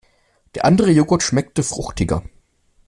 Der 0.55 0.65
andere 0.65 0.89
Joghurt 0.89 1.21
schmeckte 1.21 1.61
fruchtiger. 1.61 2.23